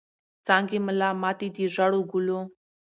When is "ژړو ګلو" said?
1.73-2.39